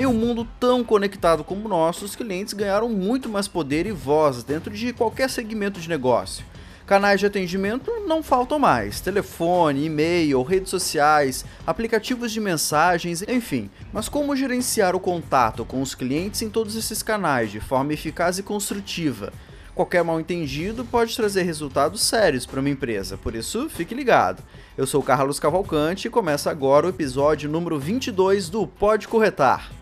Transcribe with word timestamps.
Em 0.00 0.06
um 0.06 0.14
mundo 0.14 0.48
tão 0.58 0.82
conectado 0.82 1.44
como 1.44 1.66
o 1.66 1.68
nosso, 1.68 2.06
os 2.06 2.16
clientes 2.16 2.54
ganharam 2.54 2.88
muito 2.88 3.28
mais 3.28 3.46
poder 3.46 3.84
e 3.84 3.92
voz 3.92 4.42
dentro 4.42 4.72
de 4.72 4.94
qualquer 4.94 5.28
segmento 5.28 5.78
de 5.78 5.90
negócio. 5.90 6.42
Canais 6.86 7.20
de 7.20 7.26
atendimento 7.26 7.92
não 8.06 8.22
faltam 8.22 8.58
mais: 8.58 8.98
telefone, 9.02 9.84
e-mail, 9.84 10.42
redes 10.42 10.70
sociais, 10.70 11.44
aplicativos 11.66 12.32
de 12.32 12.40
mensagens, 12.40 13.20
enfim. 13.28 13.68
Mas 13.92 14.08
como 14.08 14.34
gerenciar 14.34 14.96
o 14.96 15.00
contato 15.00 15.66
com 15.66 15.82
os 15.82 15.94
clientes 15.94 16.40
em 16.40 16.48
todos 16.48 16.76
esses 16.76 17.02
canais 17.02 17.50
de 17.50 17.60
forma 17.60 17.92
eficaz 17.92 18.38
e 18.38 18.42
construtiva? 18.42 19.30
Qualquer 19.74 20.02
mal 20.02 20.18
entendido 20.18 20.82
pode 20.82 21.14
trazer 21.14 21.42
resultados 21.42 22.00
sérios 22.02 22.46
para 22.46 22.60
uma 22.60 22.70
empresa, 22.70 23.18
por 23.18 23.34
isso 23.34 23.68
fique 23.68 23.94
ligado. 23.94 24.42
Eu 24.78 24.86
sou 24.86 25.02
Carlos 25.02 25.38
Cavalcante 25.38 26.08
e 26.08 26.10
começa 26.10 26.50
agora 26.50 26.86
o 26.86 26.90
episódio 26.90 27.50
número 27.50 27.78
22 27.78 28.48
do 28.48 28.66
Pode 28.66 29.06
Corretar. 29.06 29.79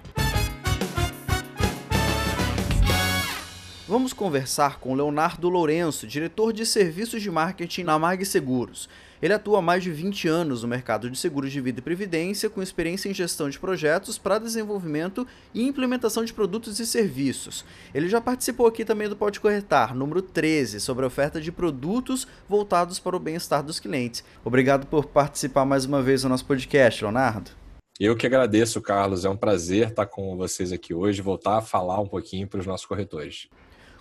Vamos 3.89 4.13
conversar 4.13 4.81
com 4.81 4.95
Leonardo 4.95 5.49
Lourenço, 5.49 6.07
diretor 6.07 6.53
de 6.53 6.67
serviços 6.67 7.23
de 7.23 7.31
marketing 7.31 7.85
na 7.85 7.99
Mag 7.99 8.23
Seguros. 8.27 8.87
Ele 9.23 9.33
atua 9.33 9.61
há 9.61 9.63
mais 9.63 9.83
de 9.83 9.91
20 9.91 10.29
anos 10.29 10.61
no 10.61 10.69
mercado 10.69 11.09
de 11.09 11.17
seguros 11.17 11.51
de 11.51 11.59
vida 11.59 11.79
e 11.79 11.83
previdência, 11.83 12.51
com 12.51 12.61
experiência 12.61 13.09
em 13.09 13.15
gestão 13.15 13.49
de 13.49 13.59
projetos 13.59 14.19
para 14.19 14.39
desenvolvimento 14.39 15.27
e 15.55 15.67
implementação 15.67 16.23
de 16.23 16.35
produtos 16.35 16.79
e 16.79 16.87
serviços. 16.87 17.65
Ele 17.95 18.11
já 18.11 18.21
participou 18.21 18.67
aqui 18.67 18.85
também 18.85 19.09
do 19.09 19.17
Pode 19.17 19.41
Corretar, 19.41 19.95
número 19.95 20.21
13, 20.21 20.81
sobre 20.81 21.05
a 21.05 21.09
oferta 21.09 21.41
de 21.41 21.51
produtos 21.51 22.29
voltados 22.47 22.99
para 22.99 23.17
o 23.17 23.19
bem-estar 23.19 23.63
dos 23.63 23.81
clientes. 23.81 24.23
Obrigado 24.45 24.87
por 24.87 25.07
participar 25.07 25.65
mais 25.65 25.87
uma 25.87 26.03
vez 26.03 26.21
do 26.21 26.29
nosso 26.29 26.45
podcast, 26.45 27.03
Leonardo. 27.03 27.53
Eu 27.99 28.15
que 28.15 28.27
agradeço, 28.27 28.83
Carlos. 28.83 29.25
É 29.25 29.31
um 29.31 29.37
prazer 29.37 29.89
estar 29.89 30.05
com 30.05 30.37
vocês 30.37 30.73
aqui 30.73 30.93
hoje, 30.93 31.23
voltar 31.23 31.57
a 31.57 31.63
falar 31.63 31.99
um 31.99 32.07
pouquinho 32.07 32.47
para 32.47 32.61
os 32.61 32.67
nossos 32.67 32.85
corretores 32.85 33.49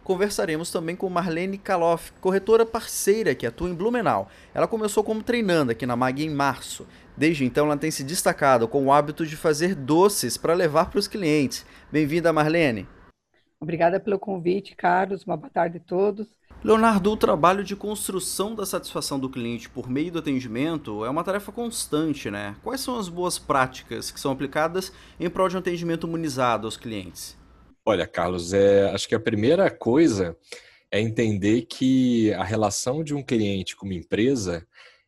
conversaremos 0.08 0.72
também 0.72 0.96
com 0.96 1.10
Marlene 1.10 1.58
Kaloff, 1.58 2.14
corretora 2.22 2.66
parceira 2.66 3.36
que 3.36 3.46
atua 3.46 3.70
em 3.70 3.74
Blumenau. 3.74 4.30
Ela 4.54 4.66
começou 4.66 5.04
como 5.04 5.22
treinando 5.22 5.74
aqui 5.74 5.86
na 5.86 5.98
MAG 5.98 6.24
em 6.24 6.30
março. 6.30 6.88
Desde 7.18 7.44
então, 7.44 7.66
ela 7.66 7.76
tem 7.76 7.92
se 7.92 8.06
destacado 8.06 8.70
com 8.70 8.86
o 8.86 8.94
hábito 8.94 9.26
de 9.26 9.36
fazer 9.36 9.76
doces 9.76 10.38
para 10.38 10.54
levar 10.54 10.90
para 10.90 11.00
os 11.00 11.10
clientes. 11.10 11.66
Bem-vinda, 11.92 12.32
Marlene. 12.32 12.88
Obrigada 13.60 14.00
pelo 14.00 14.18
convite, 14.18 14.78
Carlos. 14.78 15.26
Uma 15.26 15.36
boa 15.36 15.50
tarde 15.50 15.76
a 15.76 15.82
todos. 15.82 16.26
Leonardo, 16.64 17.12
o 17.12 17.18
trabalho 17.18 17.62
de 17.62 17.76
construção 17.76 18.56
da 18.56 18.66
satisfação 18.66 19.20
do 19.20 19.30
cliente 19.30 19.70
por 19.70 19.90
meio 19.90 20.10
do 20.10 20.20
atendimento 20.20 21.04
é 21.04 21.10
uma 21.10 21.24
tarefa 21.24 21.52
constante, 21.52 22.32
né? 22.32 22.56
Quais 22.64 22.80
são 22.80 22.98
as 22.98 23.10
boas 23.10 23.38
práticas 23.38 24.10
que 24.10 24.22
são 24.22 24.32
aplicadas 24.32 24.94
em 25.20 25.30
prol 25.30 25.50
de 25.50 25.58
um 25.58 25.60
atendimento 25.60 26.06
humanizado 26.06 26.66
aos 26.66 26.78
clientes? 26.78 27.37
Olha, 27.90 28.06
Carlos, 28.06 28.52
é, 28.52 28.90
acho 28.92 29.08
que 29.08 29.16
a 29.16 29.20
primeira 29.20 29.72
coisa 29.72 30.38
é 30.92 31.00
entender 31.00 31.62
que 31.62 32.34
a 32.34 32.44
relação 32.44 33.02
de 33.02 33.16
um 33.16 33.24
cliente 33.24 33.78
com 33.78 33.86
uma 33.86 33.96
empresa 33.96 34.68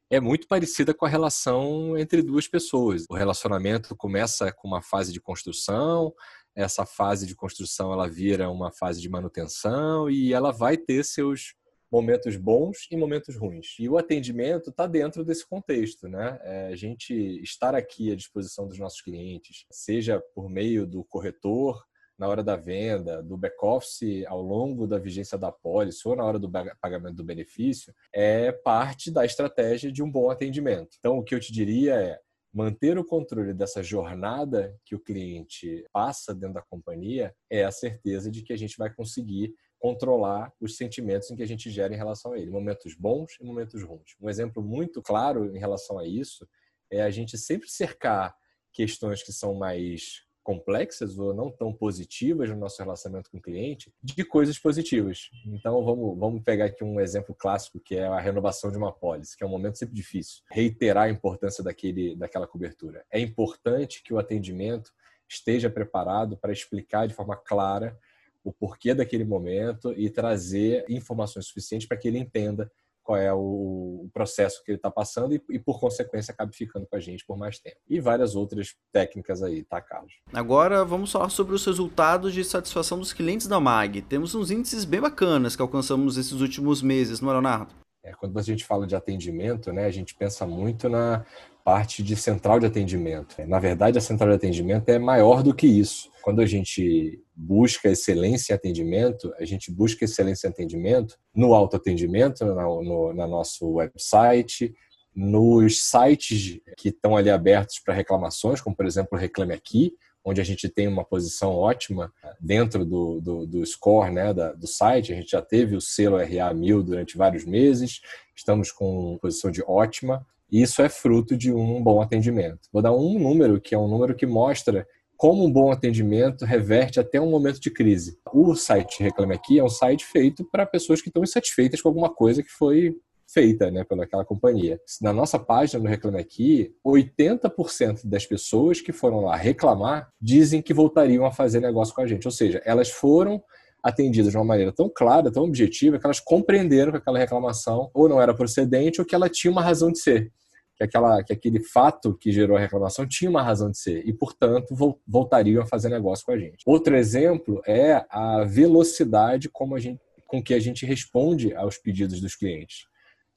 é 0.10 0.18
muito 0.22 0.48
parecida 0.48 0.94
com 0.94 1.06
a 1.06 1.10
relação 1.10 1.98
entre 1.98 2.22
duas 2.22 2.48
pessoas. 2.48 3.04
O 3.10 3.16
relacionamento 3.16 3.94
começa 3.98 4.50
com 4.54 4.66
uma 4.66 4.82
fase 4.82 5.12
de 5.12 5.20
construção, 5.20 6.14
essa 6.56 6.86
fase 6.86 7.28
de 7.28 7.36
construção 7.36 7.92
ela 7.92 8.08
vira 8.08 8.50
uma 8.50 8.72
fase 8.72 9.02
de 9.02 9.10
manutenção 9.10 10.10
e 10.10 10.32
ela 10.32 10.54
vai 10.54 10.78
ter 10.78 11.04
seus 11.04 11.56
momentos 11.92 12.38
bons 12.38 12.88
e 12.90 12.96
momentos 12.96 13.36
ruins. 13.36 13.76
E 13.78 13.90
o 13.90 13.98
atendimento 13.98 14.70
está 14.70 14.88
dentro 14.88 15.26
desse 15.26 15.46
contexto, 15.46 16.08
né? 16.08 16.40
É, 16.44 16.68
a 16.68 16.76
gente 16.78 17.14
estar 17.44 17.76
aqui 17.76 18.10
à 18.10 18.16
disposição 18.16 18.70
dos 18.70 18.80
nossos 18.80 19.02
clientes, 19.02 19.66
seja 19.70 20.24
por 20.34 20.50
meio 20.50 20.88
do 20.88 21.04
corretor, 21.04 21.89
na 22.20 22.28
hora 22.28 22.44
da 22.44 22.58
venda, 22.58 23.24
do 23.24 23.38
back-office 23.38 24.26
ao 24.28 24.42
longo 24.42 24.86
da 24.86 25.00
vigência 25.00 25.38
da 25.38 25.54
pólice 25.54 26.06
ou 26.06 26.18
na 26.18 26.26
hora 26.26 26.38
do 26.38 26.52
pagamento 26.82 27.16
do 27.16 27.24
benefício, 27.24 27.94
é 28.14 28.52
parte 28.52 29.10
da 29.10 29.24
estratégia 29.24 29.90
de 29.90 30.04
um 30.04 30.12
bom 30.12 30.30
atendimento. 30.30 30.98
Então, 31.00 31.18
o 31.18 31.24
que 31.24 31.34
eu 31.34 31.40
te 31.40 31.54
diria 31.54 31.96
é 31.96 32.20
manter 32.54 32.98
o 32.98 33.06
controle 33.06 33.54
dessa 33.54 33.82
jornada 33.82 34.76
que 34.84 34.96
o 34.96 35.00
cliente 35.00 35.86
passa 35.94 36.36
dentro 36.36 36.56
da 36.56 36.62
companhia 36.62 37.34
é 37.50 37.64
a 37.64 37.72
certeza 37.72 38.30
de 38.30 38.44
que 38.44 38.52
a 38.52 38.58
gente 38.58 38.78
vai 38.78 38.94
conseguir 38.94 39.56
controlar 39.78 40.52
os 40.60 40.76
sentimentos 40.76 41.32
em 41.32 41.38
que 41.38 41.44
a 41.44 41.48
gente 41.48 41.70
gera 41.70 41.94
em 41.94 41.98
relação 41.98 42.34
a 42.34 42.38
ele, 42.38 42.52
momentos 42.52 42.96
bons 42.96 43.38
e 43.40 43.46
momentos 43.46 43.82
ruins. 43.82 44.16
Um 44.20 44.30
exemplo 44.30 44.62
muito 44.62 45.02
claro 45.02 45.56
em 45.56 45.60
relação 45.60 45.98
a 45.98 46.06
isso 46.06 46.46
é 46.92 47.02
a 47.02 47.10
gente 47.10 47.38
sempre 47.38 47.70
cercar 47.70 48.36
questões 48.74 49.24
que 49.24 49.32
são 49.32 49.54
mais 49.54 50.28
complexas 50.50 51.20
ou 51.20 51.32
não 51.32 51.52
tão 51.52 51.72
positivas 51.72 52.50
no 52.50 52.56
nosso 52.56 52.82
relacionamento 52.82 53.30
com 53.30 53.38
o 53.38 53.42
cliente 53.42 53.94
de 54.02 54.26
coisas 54.26 54.58
positivas. 54.58 55.30
Então 55.46 55.86
vamos, 55.86 56.18
vamos 56.18 56.42
pegar 56.42 56.66
aqui 56.66 56.84
um 56.84 57.00
exemplo 57.00 57.36
clássico 57.36 57.80
que 57.80 57.96
é 57.96 58.08
a 58.08 58.20
renovação 58.20 58.72
de 58.72 58.78
uma 58.80 58.92
pólice, 58.92 59.38
que 59.38 59.44
é 59.44 59.48
um 59.48 59.52
momento 59.52 59.78
sempre 59.78 59.94
difícil. 59.94 60.42
Reiterar 60.50 61.04
a 61.04 61.10
importância 61.12 61.64
daquele, 61.64 62.16
daquela 62.16 62.48
cobertura. 62.48 63.06
É 63.12 63.20
importante 63.20 64.02
que 64.02 64.12
o 64.12 64.18
atendimento 64.18 64.92
esteja 65.30 65.70
preparado 65.70 66.36
para 66.36 66.52
explicar 66.52 67.08
de 67.08 67.14
forma 67.14 67.36
clara 67.36 67.96
o 68.44 68.52
porquê 68.52 68.96
daquele 68.96 69.26
momento 69.26 69.94
e 69.96 70.10
trazer 70.10 70.84
informações 70.90 71.46
suficientes 71.46 71.88
para 71.88 71.98
que 71.98 72.08
ele 72.08 72.18
entenda 72.18 72.72
qual 73.10 73.20
é 73.20 73.34
o, 73.34 74.08
processo 74.14 74.64
que 74.64 74.70
ele 74.70 74.78
está 74.78 74.92
passando 74.92 75.34
e, 75.34 75.42
e, 75.50 75.58
por 75.58 75.80
consequência, 75.80 76.32
acabe 76.32 76.56
ficando 76.56 76.86
com 76.86 76.96
a 76.96 77.00
gente 77.00 77.26
por 77.26 77.36
mais 77.36 77.58
tempo. 77.58 77.78
E 77.90 78.00
várias 78.00 78.36
outras 78.36 78.76
técnicas 78.92 79.42
aí, 79.42 79.64
tá, 79.64 79.82
Carlos? 79.82 80.14
Agora 80.32 80.86
vamos 80.86 81.12
falar 81.12 81.30
sobre 81.30 81.56
os 81.56 81.66
resultados 81.66 82.34
de 82.34 82.44
satisfação 82.44 83.00
dos 83.00 83.12
clientes 83.12 83.48
da 83.48 83.60
MAG. 83.60 84.04
Temos 84.04 84.36
uns 84.36 84.52
índices 84.52 84.86
bem 84.86 85.02
bacanas 85.02 85.56
que 85.56 85.62
alcançamos 85.62 86.18
esses 86.18 86.40
últimos 86.40 86.84
meses, 86.84 87.20
não 87.20 87.30
é, 87.30 87.34
Leonardo? 87.34 87.74
É, 88.10 88.14
quando 88.14 88.38
a 88.40 88.42
gente 88.42 88.66
fala 88.66 88.88
de 88.88 88.96
atendimento, 88.96 89.72
né, 89.72 89.86
a 89.86 89.92
gente 89.92 90.16
pensa 90.16 90.46
muito 90.46 90.90
na 90.90 91.24
parte 91.64 92.02
de 92.02 92.16
central 92.16 92.60
de 92.60 92.66
atendimento. 92.66 93.36
Na 93.46 93.60
verdade, 93.60 93.98
a 93.98 94.02
central 94.02 94.30
de 94.30 94.36
atendimento 94.36 94.90
é 94.90 94.98
maior 94.98 95.44
do 95.44 95.54
que 95.54 95.68
isso. 95.68 96.10
Quando 96.24 96.42
a 96.42 96.46
gente 96.46 97.22
busca 97.36 97.90
excelência 97.90 98.54
em 98.54 98.56
atendimento, 98.56 99.32
a 99.38 99.46
gente 99.46 99.72
busca 99.72 100.06
excelência 100.06 100.48
em 100.48 100.50
atendimento 100.50 101.18
no 101.36 101.54
autoatendimento, 101.54 102.44
no, 102.44 103.14
no, 103.14 103.28
nosso 103.28 103.74
website, 103.74 104.74
nos 105.16 105.84
sites 105.84 106.60
que 106.78 106.90
estão 106.90 107.16
ali 107.16 107.30
abertos 107.30 107.80
para 107.80 107.94
reclamações, 107.94 108.60
como 108.62 108.76
por 108.76 108.86
exemplo 108.86 109.18
Reclame 109.18 109.54
Aqui, 109.54 109.94
onde 110.24 110.42
a 110.42 110.44
gente 110.44 110.68
tem 110.70 110.88
uma 110.88 111.04
posição 111.04 111.54
ótima 111.56 112.12
dentro 112.40 112.86
do, 112.86 113.20
do, 113.22 113.48
do 113.48 113.66
score 113.66 114.12
né, 114.12 114.34
da, 114.34 114.54
do 114.54 114.68
site. 114.68 115.14
A 115.14 115.16
gente 115.16 115.32
já 115.32 115.42
teve 115.42 115.76
o 115.76 115.82
selo 115.82 116.18
RA 116.18 116.54
1000 116.54 116.84
durante 116.84 117.18
vários 117.18 117.46
meses, 117.46 118.02
estamos 118.36 118.72
com 118.72 119.18
posição 119.22 119.52
de 119.52 119.64
ótima. 119.66 120.26
E 120.52 120.62
isso 120.62 120.82
é 120.82 120.90
fruto 120.90 121.38
de 121.38 121.54
um 121.54 121.82
bom 121.82 122.02
atendimento. 122.02 122.68
Vou 122.74 122.82
dar 122.82 122.92
um 122.92 123.20
número, 123.20 123.62
que 123.62 123.76
é 123.76 123.78
um 123.78 123.88
número 123.88 124.16
que 124.16 124.26
mostra 124.26 124.88
como 125.16 125.46
um 125.46 125.52
bom 125.52 125.70
atendimento 125.70 126.46
reverte 126.46 127.00
até 127.00 127.20
um 127.20 127.30
momento 127.30 127.60
de 127.60 127.70
crise. 127.70 128.18
O 128.34 128.56
site 128.56 129.04
Reclame 129.04 129.36
Aqui 129.36 129.60
é 129.60 129.64
um 129.64 129.70
site 129.70 130.06
feito 130.06 130.46
para 130.46 130.66
pessoas 130.66 131.02
que 131.02 131.10
estão 131.10 131.22
insatisfeitas 131.22 131.82
com 131.82 131.90
alguma 131.90 132.10
coisa 132.10 132.42
que 132.42 132.50
foi 132.50 132.96
feita 133.34 133.70
né, 133.70 133.84
pelaquela 133.84 134.26
companhia. 134.26 134.80
Na 135.02 135.14
nossa 135.14 135.38
página 135.38 135.82
no 135.82 135.90
Reclame 135.90 136.20
Aqui, 136.20 136.74
80% 136.86 138.02
das 138.06 138.26
pessoas 138.26 138.82
que 138.82 138.92
foram 138.92 139.22
lá 139.22 139.36
reclamar 139.36 140.10
dizem 140.22 140.62
que 140.62 140.74
voltariam 140.74 141.26
a 141.26 141.32
fazer 141.32 141.60
negócio 141.60 141.94
com 141.94 142.02
a 142.02 142.08
gente. 142.08 142.28
Ou 142.28 142.32
seja, 142.32 142.62
elas 142.66 142.90
foram 142.90 143.42
atendidas 143.84 144.32
de 144.32 144.38
uma 144.38 144.44
maneira 144.44 144.74
tão 144.74 144.90
clara, 144.90 145.32
tão 145.32 145.44
objetiva, 145.44 145.98
que 145.98 146.06
elas 146.06 146.20
compreenderam 146.20 146.92
que 146.92 146.98
aquela 146.98 147.20
reclamação 147.20 147.90
ou 147.94 148.10
não 148.10 148.22
era 148.22 148.34
procedente 148.34 149.00
ou 149.00 149.06
que 149.06 149.16
ela 149.16 149.30
tinha 149.30 149.52
uma 149.52 149.62
razão 149.62 149.92
de 149.92 150.00
ser 150.00 150.32
que, 150.80 150.84
aquela, 150.86 151.22
que 151.22 151.34
aquele 151.34 151.62
fato 151.62 152.18
que 152.18 152.32
gerou 152.32 152.56
a 152.56 152.60
reclamação 152.60 153.06
tinha 153.06 153.30
uma 153.30 153.44
razão 153.44 153.70
de 153.70 153.78
ser 153.78 154.08
e, 154.08 154.14
portanto, 154.14 154.74
voltariam 155.06 155.62
a 155.62 155.66
fazer 155.66 155.90
negócio 155.90 156.26
com 156.26 156.32
a 156.32 156.38
gente. 156.38 156.64
Outro 156.66 156.96
exemplo 156.96 157.62
é 157.68 158.06
a 158.10 158.46
velocidade 158.46 159.50
como 159.50 159.76
a 159.76 159.80
gente, 159.80 160.00
com 160.26 160.42
que 160.42 160.54
a 160.54 160.60
gente 160.60 160.86
responde 160.86 161.54
aos 161.54 161.78
pedidos 161.78 162.22
dos 162.22 162.36
clientes. 162.36 162.88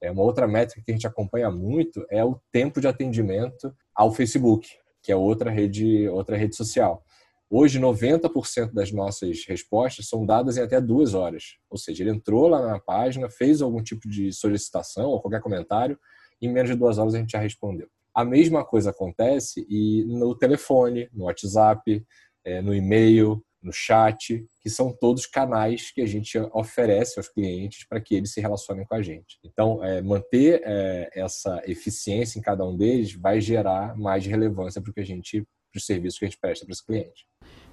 É 0.02 0.10
uma 0.10 0.22
outra 0.22 0.48
métrica 0.48 0.82
que 0.84 0.90
a 0.90 0.94
gente 0.94 1.06
acompanha 1.06 1.50
muito 1.50 2.04
é 2.10 2.24
o 2.24 2.38
tempo 2.50 2.80
de 2.80 2.88
atendimento 2.88 3.72
ao 3.94 4.12
Facebook, 4.12 4.68
que 5.00 5.12
é 5.12 5.16
outra 5.16 5.48
rede, 5.48 6.08
outra 6.08 6.36
rede 6.36 6.56
social. 6.56 7.04
Hoje, 7.48 7.78
90% 7.78 8.72
das 8.72 8.90
nossas 8.90 9.44
respostas 9.46 10.08
são 10.08 10.26
dadas 10.26 10.56
em 10.56 10.62
até 10.62 10.80
duas 10.80 11.14
horas. 11.14 11.58
Ou 11.70 11.76
seja, 11.76 12.02
ele 12.02 12.10
entrou 12.10 12.48
lá 12.48 12.66
na 12.66 12.80
página, 12.80 13.28
fez 13.30 13.62
algum 13.62 13.82
tipo 13.82 14.08
de 14.08 14.32
solicitação 14.32 15.10
ou 15.10 15.20
qualquer 15.20 15.40
comentário, 15.40 15.98
em 16.40 16.50
menos 16.50 16.70
de 16.70 16.76
duas 16.76 16.98
horas 16.98 17.14
a 17.14 17.18
gente 17.18 17.32
já 17.32 17.38
respondeu. 17.38 17.86
A 18.14 18.24
mesma 18.24 18.64
coisa 18.64 18.90
acontece 18.90 19.64
e 19.68 20.04
no 20.06 20.34
telefone, 20.34 21.08
no 21.12 21.24
WhatsApp, 21.24 22.04
é, 22.44 22.60
no 22.60 22.74
e-mail, 22.74 23.44
no 23.62 23.72
chat, 23.72 24.44
que 24.62 24.70
são 24.70 24.92
todos 24.92 25.26
canais 25.26 25.90
que 25.90 26.00
a 26.00 26.06
gente 26.06 26.38
oferece 26.52 27.18
aos 27.18 27.28
clientes 27.28 27.84
para 27.88 28.00
que 28.00 28.14
eles 28.14 28.32
se 28.32 28.40
relacionem 28.40 28.86
com 28.86 28.94
a 28.94 29.02
gente. 29.02 29.38
Então, 29.44 29.82
é, 29.82 30.00
manter 30.00 30.62
é, 30.64 31.10
essa 31.14 31.60
eficiência 31.66 32.38
em 32.38 32.42
cada 32.42 32.64
um 32.64 32.76
deles 32.76 33.12
vai 33.14 33.40
gerar 33.40 33.96
mais 33.98 34.24
relevância 34.24 34.80
para 34.80 34.90
o 34.90 34.94
que 34.94 35.00
a 35.00 35.04
gente, 35.04 35.42
para 35.72 35.78
os 35.78 35.84
serviços 35.84 36.18
que 36.18 36.24
a 36.24 36.28
gente 36.28 36.38
presta 36.38 36.64
para 36.64 36.72
os 36.72 36.80
clientes. 36.80 37.24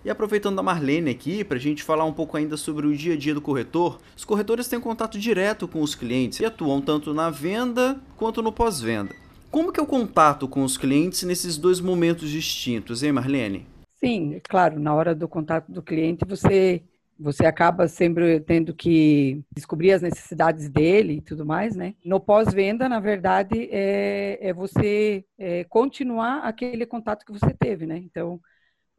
E 0.03 0.09
aproveitando 0.09 0.57
a 0.57 0.63
Marlene 0.63 1.11
aqui, 1.11 1.43
para 1.43 1.57
a 1.57 1.59
gente 1.59 1.83
falar 1.83 2.05
um 2.05 2.13
pouco 2.13 2.37
ainda 2.37 2.55
sobre 2.55 2.87
o 2.87 2.95
dia 2.95 3.13
a 3.13 3.17
dia 3.17 3.33
do 3.33 3.41
corretor, 3.41 3.99
os 4.15 4.23
corretores 4.23 4.67
têm 4.67 4.79
contato 4.79 5.19
direto 5.19 5.67
com 5.67 5.81
os 5.81 5.93
clientes 5.93 6.39
e 6.39 6.45
atuam 6.45 6.81
tanto 6.81 7.13
na 7.13 7.29
venda 7.29 7.99
quanto 8.15 8.41
no 8.41 8.51
pós-venda. 8.51 9.13
Como 9.51 9.73
que 9.73 9.79
é 9.79 9.83
o 9.83 9.87
contato 9.87 10.47
com 10.47 10.63
os 10.63 10.77
clientes 10.77 11.23
nesses 11.23 11.57
dois 11.57 11.81
momentos 11.81 12.29
distintos, 12.29 13.03
hein, 13.03 13.11
Marlene? 13.11 13.65
Sim, 14.03 14.39
claro, 14.47 14.79
na 14.79 14.93
hora 14.93 15.13
do 15.13 15.27
contato 15.27 15.71
do 15.71 15.81
cliente 15.83 16.25
você 16.25 16.83
você 17.21 17.45
acaba 17.45 17.85
sempre 17.89 18.39
tendo 18.39 18.73
que 18.73 19.43
descobrir 19.51 19.91
as 19.91 20.01
necessidades 20.01 20.69
dele 20.69 21.15
e 21.15 21.21
tudo 21.21 21.45
mais, 21.45 21.75
né? 21.75 21.93
No 22.05 22.17
pós-venda, 22.17 22.87
na 22.87 23.01
verdade, 23.01 23.67
é, 23.73 24.37
é 24.41 24.53
você 24.53 25.25
é, 25.37 25.65
continuar 25.65 26.39
aquele 26.47 26.85
contato 26.85 27.25
que 27.25 27.31
você 27.33 27.53
teve, 27.53 27.85
né? 27.85 27.97
Então, 27.97 28.39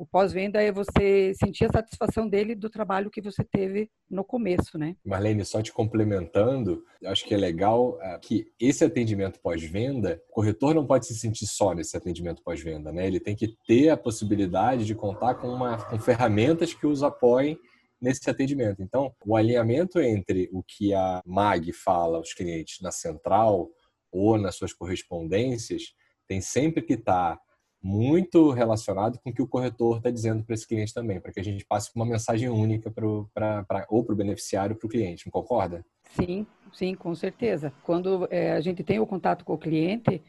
o 0.01 0.07
pós-venda 0.07 0.63
é 0.63 0.73
você 0.73 1.35
sentir 1.35 1.67
a 1.67 1.73
satisfação 1.73 2.27
dele 2.27 2.55
do 2.55 2.71
trabalho 2.71 3.11
que 3.11 3.21
você 3.21 3.45
teve 3.45 3.91
no 4.11 4.25
começo, 4.25 4.79
né? 4.79 4.97
Marlene, 5.05 5.45
só 5.45 5.61
te 5.61 5.71
complementando, 5.71 6.83
acho 7.05 7.23
que 7.27 7.35
é 7.35 7.37
legal 7.37 7.99
é, 8.01 8.19
que 8.19 8.47
esse 8.59 8.83
atendimento 8.83 9.39
pós-venda, 9.41 10.19
o 10.31 10.33
corretor 10.33 10.75
não 10.75 10.87
pode 10.87 11.07
se 11.07 11.15
sentir 11.15 11.47
só 11.47 11.75
nesse 11.75 11.99
atendimento 11.99 12.43
pós-venda, 12.43 12.91
né? 12.91 13.07
Ele 13.07 13.21
tem 13.21 13.37
que 13.37 13.55
ter 13.67 13.91
a 13.91 13.97
possibilidade 13.97 14.87
de 14.87 14.95
contar 14.95 15.35
com, 15.35 15.49
uma, 15.49 15.77
com 15.77 15.99
ferramentas 15.99 16.73
que 16.73 16.87
os 16.87 17.03
apoiem 17.03 17.59
nesse 18.01 18.31
atendimento. 18.31 18.83
Então, 18.83 19.15
o 19.27 19.37
alinhamento 19.37 20.01
entre 20.01 20.49
o 20.51 20.63
que 20.63 20.95
a 20.95 21.21
MAG 21.27 21.75
fala 21.75 22.17
aos 22.17 22.33
clientes 22.33 22.81
na 22.81 22.91
central 22.91 23.69
ou 24.11 24.39
nas 24.39 24.55
suas 24.55 24.73
correspondências 24.73 25.95
tem 26.27 26.41
sempre 26.41 26.81
que 26.81 26.95
estar 26.95 27.37
tá 27.37 27.50
muito 27.83 28.51
relacionado 28.51 29.19
com 29.19 29.31
o 29.31 29.33
que 29.33 29.43
o 29.43 29.47
corretor 29.47 29.99
está 29.99 30.11
dizendo 30.11 30.45
para 30.45 30.55
esse 30.55 30.67
cliente 30.67 30.93
também, 30.93 31.21
para 31.21 31.33
que 31.33 31.41
a 31.41 31.45
gente 31.45 31.65
passe 31.65 31.91
uma 31.95 32.05
mensagem 32.05 32.49
única 32.49 32.91
pro, 32.91 33.31
pra, 33.33 33.65
pra, 33.65 33.87
ou 33.89 34.05
para 34.05 34.13
o 34.13 34.17
beneficiário 34.17 34.77
para 34.77 34.87
o 34.87 34.91
cliente, 34.91 35.27
não 35.27 35.31
concorda? 35.31 35.85
Sim, 36.11 36.47
sim, 36.73 36.95
com 36.95 37.15
certeza. 37.15 37.73
Quando 37.83 38.29
é, 38.31 38.53
a 38.53 38.61
gente 38.61 38.83
tem 38.83 38.99
o 38.99 39.07
contato 39.07 39.45
com 39.45 39.55
o 39.55 39.59
cliente, 39.59 40.23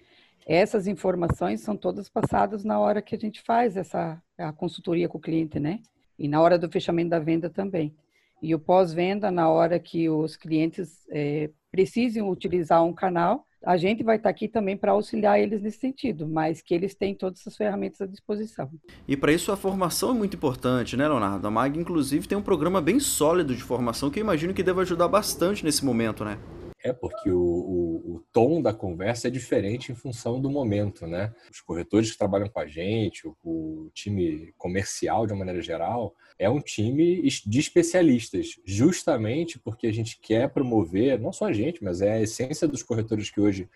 essas 0.45 0.88
informações 0.88 1.62
são 1.62 1.75
todas 1.75 2.09
passadas 2.09 2.63
na 2.63 2.80
hora 2.80 3.01
que 3.01 3.15
a 3.15 3.19
gente 3.19 3.42
faz 3.42 3.75
essa 3.77 4.21
a 4.38 4.51
consultoria 4.51 5.07
com 5.07 5.18
o 5.18 5.21
cliente, 5.21 5.59
né? 5.59 5.80
E 6.18 6.27
na 6.27 6.42
hora 6.42 6.57
do 6.57 6.69
fechamento 6.69 7.09
da 7.09 7.19
venda 7.19 7.50
também. 7.50 7.95
E 8.42 8.56
o 8.56 8.59
pós-venda, 8.59 9.30
na 9.30 9.50
hora 9.50 9.80
que 9.80 10.09
os 10.09 10.36
clientes 10.36 11.06
é, 11.12 11.51
precisem 11.71 12.21
utilizar 12.21 12.83
um 12.83 12.94
canal, 12.94 13.45
a 13.63 13.77
gente 13.77 14.03
vai 14.03 14.18
estar 14.18 14.29
aqui 14.29 14.47
também 14.47 14.75
para 14.75 14.91
auxiliar 14.91 15.39
eles 15.39 15.62
nesse 15.62 15.77
sentido, 15.77 16.27
mas 16.27 16.62
que 16.62 16.73
eles 16.73 16.95
têm 16.95 17.13
todas 17.13 17.41
essas 17.41 17.56
ferramentas 17.56 18.01
à 18.01 18.07
disposição. 18.07 18.69
E 19.07 19.15
para 19.15 19.31
isso 19.31 19.51
a 19.51 19.57
formação 19.57 20.12
é 20.12 20.13
muito 20.13 20.35
importante, 20.35 20.97
né, 20.97 21.07
Leonardo? 21.07 21.47
A 21.47 21.51
MAG, 21.51 21.79
inclusive, 21.79 22.27
tem 22.27 22.38
um 22.38 22.41
programa 22.41 22.81
bem 22.81 23.00
sólido 23.00 23.56
de 23.56 23.62
formação 23.62 24.09
que 24.09 24.19
eu 24.19 24.23
imagino 24.23 24.53
que 24.53 24.63
deve 24.63 24.81
ajudar 24.81 25.07
bastante 25.07 25.63
nesse 25.63 25.85
momento, 25.85 26.25
né? 26.25 26.39
É, 26.83 26.91
porque 26.91 27.29
o, 27.29 27.39
o, 27.39 28.15
o, 28.15 28.23
tom 28.33 28.59
da 28.59 28.73
conversa 28.73 29.27
é 29.27 29.31
diferente 29.31 29.91
em 29.91 29.95
função 29.95 30.41
do 30.41 30.49
momento, 30.49 31.05
né? 31.05 31.31
Os 31.51 31.61
corretores 31.61 32.11
que 32.11 32.17
trabalham 32.17 32.49
com 32.49 32.59
a 32.59 32.65
gente, 32.65 33.27
o, 33.27 33.35
o 33.43 33.91
time 33.93 34.51
comercial, 34.57 35.27
de 35.27 35.33
uma 35.33 35.39
maneira 35.39 35.61
geral, 35.61 36.15
é 36.39 36.49
um 36.49 36.59
time 36.59 37.21
de 37.21 37.59
especialistas, 37.59 38.59
justamente 38.65 39.59
porque 39.59 39.85
a 39.85 39.93
gente 39.93 40.19
quer 40.19 40.49
promover, 40.49 41.19
não 41.19 41.31
só 41.31 41.45
a 41.45 41.53
gente, 41.53 41.83
mas 41.83 42.01
é 42.01 42.13
a 42.13 42.21
essência 42.21 42.67
dos 42.67 42.81
corretores 42.81 43.29
que 43.29 43.39
hoje 43.39 43.69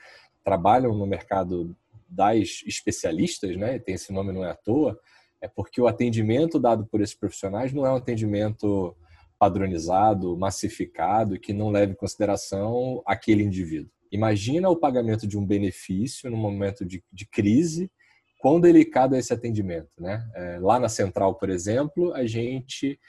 trabalham 0.44 0.96
no 0.96 1.06
mercado 1.06 1.76
das 2.10 2.64
especialistas, 2.66 3.56
né? 3.56 3.78
Tem 3.78 3.96
esse 3.96 4.12
nome 4.12 4.32
não 4.32 4.44
é 4.44 4.50
à 4.50 4.56
toa, 4.56 5.00
é 5.40 5.48
porque 5.48 5.80
o 5.80 5.88
atendimento 5.88 6.60
dado 6.60 6.86
por 6.88 7.02
esses 7.02 7.16
profissionais 7.16 7.72
não 7.72 7.86
é 7.86 7.92
um 7.92 7.98
atendimento 7.98 8.96
padronizado, 9.38 10.38
massificado, 10.38 11.40
que 11.40 11.54
não 11.54 11.70
leve 11.70 11.94
em 11.94 11.96
consideração 11.96 13.02
aquele 13.06 13.44
indivíduo. 13.44 13.92
Imagina 14.12 14.70
o 14.70 14.76
pagamento 14.76 15.28
de 15.28 15.38
um 15.38 15.46
benefício 15.46 16.30
no 16.30 16.38
momento 16.38 16.86
de, 16.86 17.04
de 17.12 17.26
crise, 17.26 17.92
quão 18.40 18.60
delicado 18.60 19.16
é 19.16 19.20
esse 19.20 19.34
atendimento. 19.34 19.90
Né? 20.00 20.26
É, 20.36 20.60
lá 20.60 20.80
na 20.80 20.88
central, 20.88 21.36
por 21.36 21.50
exemplo, 21.50 22.14
a 22.14 22.26
gente 22.26 23.00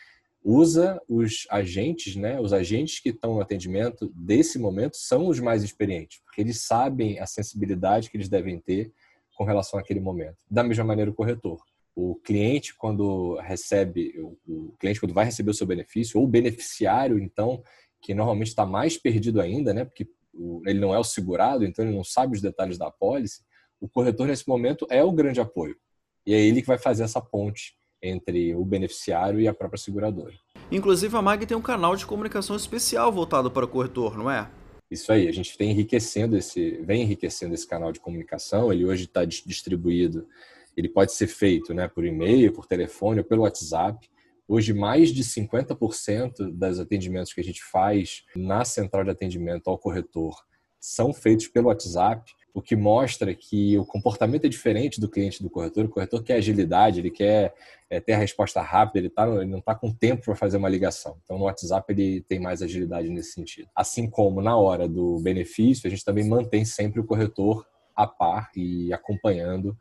usa 0.42 1.00
os 1.08 1.46
agentes, 1.50 2.14
né? 2.14 2.40
Os 2.40 2.52
agentes 2.52 3.00
que 3.00 3.08
estão 3.08 3.34
no 3.34 3.40
atendimento 3.40 4.12
desse 4.14 4.60
momento 4.60 4.96
são 4.96 5.26
os 5.26 5.40
mais 5.40 5.64
experientes, 5.64 6.20
porque 6.24 6.40
eles 6.40 6.62
sabem 6.62 7.18
a 7.18 7.26
sensibilidade 7.26 8.08
que 8.08 8.16
eles 8.16 8.28
devem 8.28 8.60
ter 8.60 8.92
com 9.36 9.42
relação 9.42 9.78
àquele 9.78 9.98
momento. 9.98 10.36
Da 10.48 10.62
mesma 10.62 10.84
maneira, 10.84 11.10
o 11.10 11.14
corretor 11.14 11.60
o 11.96 12.14
cliente 12.14 12.76
quando 12.76 13.36
recebe, 13.36 14.12
o 14.46 14.74
cliente 14.78 15.00
quando 15.00 15.14
vai 15.14 15.24
receber 15.24 15.50
o 15.50 15.54
seu 15.54 15.66
benefício, 15.66 16.20
ou 16.20 16.26
o 16.26 16.28
beneficiário, 16.28 17.18
então, 17.18 17.62
que 18.02 18.12
normalmente 18.12 18.48
está 18.48 18.66
mais 18.66 18.98
perdido 18.98 19.40
ainda, 19.40 19.72
né? 19.72 19.86
Porque 19.86 20.06
ele 20.66 20.78
não 20.78 20.94
é 20.94 20.98
o 20.98 21.04
segurado, 21.04 21.64
então 21.64 21.82
ele 21.82 21.96
não 21.96 22.04
sabe 22.04 22.36
os 22.36 22.42
detalhes 22.42 22.76
da 22.76 22.88
apólice. 22.88 23.42
O 23.80 23.88
corretor, 23.88 24.26
nesse 24.26 24.46
momento, 24.46 24.86
é 24.90 25.02
o 25.02 25.10
grande 25.10 25.40
apoio. 25.40 25.74
E 26.26 26.34
é 26.34 26.38
ele 26.38 26.60
que 26.60 26.66
vai 26.66 26.76
fazer 26.76 27.02
essa 27.02 27.20
ponte 27.20 27.74
entre 28.02 28.54
o 28.54 28.62
beneficiário 28.62 29.40
e 29.40 29.48
a 29.48 29.54
própria 29.54 29.78
seguradora. 29.78 30.34
Inclusive, 30.70 31.16
a 31.16 31.22
MAG 31.22 31.46
tem 31.46 31.56
um 31.56 31.62
canal 31.62 31.96
de 31.96 32.04
comunicação 32.04 32.54
especial 32.56 33.10
voltado 33.10 33.50
para 33.50 33.64
o 33.64 33.68
corretor, 33.68 34.18
não 34.18 34.30
é? 34.30 34.50
Isso 34.90 35.10
aí, 35.10 35.26
a 35.28 35.32
gente 35.32 35.56
tem 35.56 35.70
enriquecendo 35.70 36.36
esse, 36.36 36.72
vem 36.82 37.02
enriquecendo 37.02 37.54
esse 37.54 37.66
canal 37.66 37.90
de 37.90 38.00
comunicação. 38.00 38.70
Ele 38.70 38.84
hoje 38.84 39.04
está 39.04 39.24
distribuído 39.24 40.28
ele 40.76 40.88
pode 40.88 41.12
ser 41.12 41.26
feito 41.26 41.72
né, 41.72 41.88
por 41.88 42.04
e-mail, 42.04 42.52
por 42.52 42.66
telefone 42.66 43.20
ou 43.20 43.24
pelo 43.24 43.42
WhatsApp. 43.42 44.08
Hoje, 44.46 44.72
mais 44.72 45.10
de 45.10 45.24
50% 45.24 46.52
dos 46.52 46.78
atendimentos 46.78 47.32
que 47.32 47.40
a 47.40 47.44
gente 47.44 47.64
faz 47.64 48.24
na 48.36 48.64
central 48.64 49.02
de 49.02 49.10
atendimento 49.10 49.68
ao 49.68 49.78
corretor 49.78 50.36
são 50.78 51.12
feitos 51.12 51.48
pelo 51.48 51.66
WhatsApp, 51.66 52.30
o 52.54 52.62
que 52.62 52.76
mostra 52.76 53.34
que 53.34 53.76
o 53.76 53.84
comportamento 53.84 54.44
é 54.44 54.48
diferente 54.48 55.00
do 55.00 55.10
cliente 55.10 55.42
do 55.42 55.50
corretor. 55.50 55.84
O 55.84 55.88
corretor 55.88 56.22
quer 56.22 56.36
agilidade, 56.36 57.00
ele 57.00 57.10
quer 57.10 57.52
é, 57.90 57.98
ter 58.00 58.12
a 58.12 58.18
resposta 58.18 58.62
rápida, 58.62 59.00
ele, 59.00 59.10
tá, 59.10 59.28
ele 59.28 59.50
não 59.50 59.58
está 59.58 59.74
com 59.74 59.92
tempo 59.92 60.24
para 60.24 60.36
fazer 60.36 60.56
uma 60.56 60.68
ligação. 60.68 61.18
Então, 61.24 61.38
no 61.38 61.44
WhatsApp, 61.44 61.92
ele 61.92 62.20
tem 62.22 62.38
mais 62.38 62.62
agilidade 62.62 63.10
nesse 63.10 63.32
sentido. 63.32 63.68
Assim 63.74 64.08
como 64.08 64.40
na 64.40 64.56
hora 64.56 64.88
do 64.88 65.18
benefício, 65.18 65.86
a 65.86 65.90
gente 65.90 66.04
também 66.04 66.26
mantém 66.26 66.64
sempre 66.64 67.00
o 67.00 67.04
corretor 67.04 67.66
a 67.94 68.06
par 68.06 68.50
e 68.54 68.92
acompanhando 68.92 69.76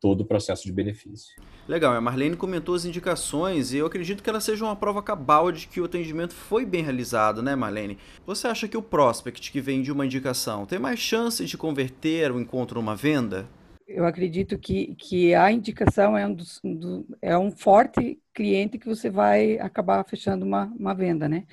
todo 0.00 0.22
o 0.22 0.24
processo 0.24 0.64
de 0.64 0.72
benefício. 0.72 1.34
Legal, 1.66 1.94
a 1.94 2.00
Marlene 2.00 2.36
comentou 2.36 2.74
as 2.74 2.84
indicações 2.84 3.72
e 3.72 3.78
eu 3.78 3.86
acredito 3.86 4.22
que 4.22 4.30
elas 4.30 4.44
sejam 4.44 4.68
uma 4.68 4.76
prova 4.76 5.02
cabal 5.02 5.50
de 5.50 5.66
que 5.66 5.80
o 5.80 5.84
atendimento 5.84 6.34
foi 6.34 6.64
bem 6.64 6.82
realizado, 6.82 7.42
né, 7.42 7.56
Marlene? 7.56 7.98
Você 8.24 8.46
acha 8.46 8.68
que 8.68 8.76
o 8.76 8.82
prospect 8.82 9.50
que 9.50 9.60
vem 9.60 9.82
de 9.82 9.90
uma 9.90 10.06
indicação 10.06 10.66
tem 10.66 10.78
mais 10.78 10.98
chance 10.98 11.44
de 11.44 11.56
converter 11.56 12.30
o 12.30 12.40
encontro 12.40 12.80
numa 12.80 12.94
venda? 12.94 13.48
Eu 13.86 14.04
acredito 14.04 14.58
que, 14.58 14.94
que 14.96 15.34
a 15.34 15.50
indicação 15.50 16.16
é 16.16 16.26
um, 16.26 16.34
dos, 16.34 16.60
do, 16.62 17.06
é 17.22 17.38
um 17.38 17.50
forte 17.50 18.18
cliente 18.34 18.78
que 18.78 18.86
você 18.86 19.08
vai 19.08 19.58
acabar 19.58 20.04
fechando 20.04 20.44
uma, 20.44 20.66
uma 20.78 20.94
venda, 20.94 21.28
né? 21.28 21.44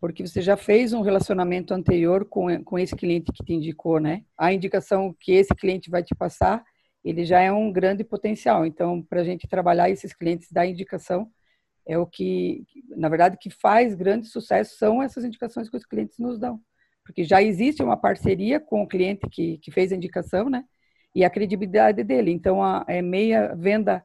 porque 0.00 0.26
você 0.26 0.40
já 0.40 0.56
fez 0.56 0.92
um 0.92 1.00
relacionamento 1.00 1.72
anterior 1.72 2.26
com, 2.26 2.62
com 2.62 2.78
esse 2.78 2.94
cliente 2.94 3.32
que 3.32 3.44
te 3.44 3.52
indicou, 3.54 3.98
né? 3.98 4.22
A 4.36 4.52
indicação 4.52 5.14
que 5.18 5.32
esse 5.32 5.54
cliente 5.54 5.90
vai 5.90 6.02
te 6.02 6.14
passar 6.14 6.62
ele 7.06 7.24
já 7.24 7.40
é 7.40 7.52
um 7.52 7.72
grande 7.72 8.02
potencial. 8.02 8.66
Então, 8.66 9.00
para 9.00 9.20
a 9.20 9.24
gente 9.24 9.46
trabalhar 9.46 9.88
esses 9.88 10.12
clientes 10.12 10.50
da 10.50 10.66
indicação, 10.66 11.30
é 11.86 11.96
o 11.96 12.04
que, 12.04 12.64
na 12.96 13.08
verdade, 13.08 13.38
que 13.40 13.48
faz 13.48 13.94
grande 13.94 14.26
sucesso 14.26 14.76
são 14.76 15.00
essas 15.00 15.24
indicações 15.24 15.70
que 15.70 15.76
os 15.76 15.86
clientes 15.86 16.18
nos 16.18 16.36
dão. 16.36 16.60
Porque 17.04 17.22
já 17.22 17.40
existe 17.40 17.80
uma 17.80 17.96
parceria 17.96 18.58
com 18.58 18.82
o 18.82 18.88
cliente 18.88 19.28
que, 19.30 19.58
que 19.58 19.70
fez 19.70 19.92
a 19.92 19.96
indicação, 19.96 20.50
né? 20.50 20.64
E 21.14 21.24
a 21.24 21.30
credibilidade 21.30 22.02
dele. 22.02 22.32
Então, 22.32 22.60
a, 22.60 22.84
é 22.88 23.00
meia 23.00 23.54
venda 23.54 24.04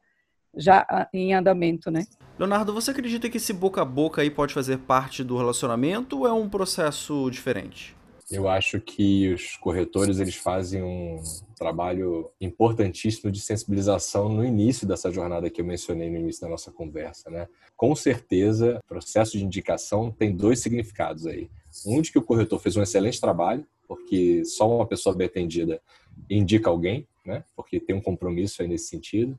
já 0.55 1.09
em 1.11 1.33
andamento, 1.33 1.89
né? 1.89 2.05
Leonardo, 2.37 2.71
você 2.71 2.91
acredita 2.91 3.27
que 3.31 3.37
esse 3.37 3.51
boca 3.51 3.81
a 3.81 3.85
boca 3.85 4.21
aí 4.21 4.29
pode 4.29 4.53
fazer 4.53 4.77
parte 4.77 5.23
do 5.23 5.37
relacionamento 5.37 6.19
ou 6.19 6.27
é 6.27 6.33
um 6.33 6.47
processo 6.47 7.31
diferente? 7.31 7.95
Eu 8.29 8.47
acho 8.47 8.79
que 8.79 9.33
os 9.33 9.57
corretores 9.57 10.19
eles 10.19 10.35
fazem 10.35 10.83
um 10.83 11.19
trabalho 11.61 12.31
importantíssimo 12.41 13.31
de 13.31 13.39
sensibilização 13.39 14.27
no 14.27 14.43
início 14.43 14.87
dessa 14.87 15.11
jornada 15.11 15.47
que 15.47 15.61
eu 15.61 15.65
mencionei 15.65 16.09
no 16.09 16.17
início 16.17 16.41
da 16.41 16.49
nossa 16.49 16.71
conversa, 16.71 17.29
né? 17.29 17.47
Com 17.77 17.95
certeza, 17.95 18.79
processo 18.87 19.37
de 19.37 19.45
indicação 19.45 20.09
tem 20.09 20.35
dois 20.35 20.59
significados 20.59 21.27
aí. 21.27 21.51
Um 21.85 22.01
de 22.01 22.11
que 22.11 22.17
o 22.17 22.23
corretor 22.23 22.59
fez 22.59 22.75
um 22.75 22.81
excelente 22.81 23.21
trabalho, 23.21 23.63
porque 23.87 24.43
só 24.43 24.67
uma 24.75 24.87
pessoa 24.87 25.15
bem 25.15 25.27
atendida 25.27 25.79
indica 26.27 26.67
alguém, 26.67 27.07
né? 27.23 27.43
Porque 27.55 27.79
tem 27.79 27.95
um 27.95 28.01
compromisso 28.01 28.63
aí 28.63 28.67
nesse 28.67 28.87
sentido. 28.87 29.37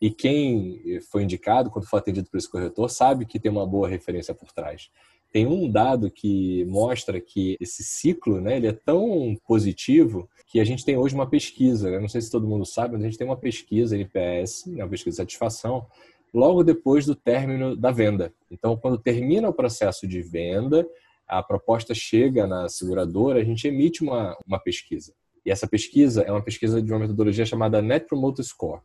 E 0.00 0.10
quem 0.10 1.00
foi 1.12 1.22
indicado, 1.22 1.70
quando 1.70 1.86
for 1.86 1.98
atendido 1.98 2.28
por 2.28 2.38
esse 2.38 2.50
corretor, 2.50 2.90
sabe 2.90 3.24
que 3.24 3.38
tem 3.38 3.52
uma 3.52 3.64
boa 3.64 3.88
referência 3.88 4.34
por 4.34 4.50
trás. 4.50 4.90
Tem 5.32 5.46
um 5.46 5.70
dado 5.70 6.10
que 6.10 6.64
mostra 6.64 7.20
que 7.20 7.56
esse 7.60 7.84
ciclo 7.84 8.40
né, 8.40 8.56
ele 8.56 8.66
é 8.66 8.72
tão 8.72 9.36
positivo 9.46 10.28
que 10.46 10.58
a 10.58 10.64
gente 10.64 10.84
tem 10.84 10.96
hoje 10.96 11.14
uma 11.14 11.28
pesquisa, 11.28 11.90
né? 11.90 12.00
não 12.00 12.08
sei 12.08 12.20
se 12.20 12.30
todo 12.30 12.48
mundo 12.48 12.66
sabe, 12.66 12.94
mas 12.94 13.02
a 13.02 13.04
gente 13.06 13.18
tem 13.18 13.26
uma 13.26 13.36
pesquisa 13.36 13.94
NPS, 13.94 14.66
né, 14.66 14.82
uma 14.82 14.90
pesquisa 14.90 15.14
de 15.14 15.22
satisfação, 15.22 15.86
logo 16.34 16.64
depois 16.64 17.06
do 17.06 17.14
término 17.14 17.76
da 17.76 17.92
venda. 17.92 18.32
Então, 18.50 18.76
quando 18.76 18.98
termina 18.98 19.48
o 19.48 19.54
processo 19.54 20.06
de 20.08 20.20
venda, 20.20 20.86
a 21.28 21.42
proposta 21.42 21.94
chega 21.94 22.46
na 22.46 22.68
seguradora, 22.68 23.40
a 23.40 23.44
gente 23.44 23.68
emite 23.68 24.02
uma, 24.02 24.36
uma 24.44 24.58
pesquisa. 24.58 25.14
E 25.46 25.50
essa 25.50 25.66
pesquisa 25.66 26.22
é 26.22 26.30
uma 26.32 26.42
pesquisa 26.42 26.82
de 26.82 26.92
uma 26.92 26.98
metodologia 26.98 27.46
chamada 27.46 27.80
Net 27.80 28.06
Promoter 28.06 28.44
Score, 28.44 28.82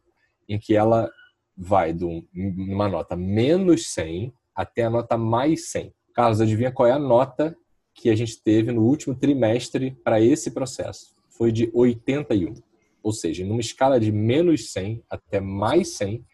em 0.48 0.60
que 0.60 0.76
ela 0.76 1.10
vai 1.58 1.92
de 1.92 2.06
uma 2.36 2.88
nota 2.88 3.16
menos 3.16 3.92
100 3.94 4.32
até 4.56 4.84
a 4.84 4.90
nota 4.90 5.18
mais 5.18 5.72
100. 5.72 5.94
Carlos, 6.16 6.40
adivinha 6.40 6.72
qual 6.72 6.88
é 6.88 6.94
a 6.94 6.98
nota 6.98 7.58
que 7.94 8.10
a 8.10 8.16
gente 8.16 8.42
teve 8.42 8.72
no 8.72 8.84
último 8.84 9.14
trimestre 9.14 9.92
para 10.02 10.22
esse 10.22 10.50
processo? 10.50 11.14
Foi 11.28 11.52
de 11.52 11.70
81. 11.74 12.56
Ou 13.04 13.12
seja, 13.12 13.46
numa 13.46 13.60
escala 13.60 14.00
de 14.00 14.14
menos 14.14 14.72
100 14.72 15.04
até 15.10 15.42
mais 15.42 15.90
100, 15.98 16.26